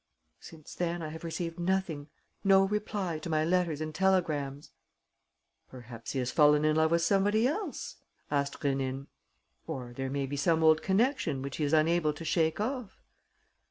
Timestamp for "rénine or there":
8.61-10.09